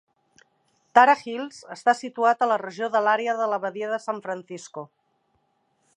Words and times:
Tara 0.99 1.13
Hills 1.25 1.59
està 1.75 1.95
situat 1.99 2.41
a 2.41 2.49
la 2.53 2.57
regió 2.63 2.89
de 2.97 3.03
l'Àrea 3.09 3.39
de 3.43 3.51
la 3.55 3.63
Badia 3.67 3.93
de 3.95 4.03
San 4.07 4.25
Francisco. 4.29 4.89